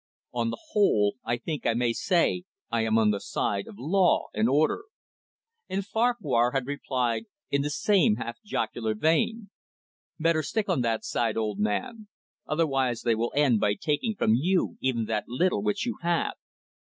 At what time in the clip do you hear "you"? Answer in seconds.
14.33-14.75, 15.85-15.99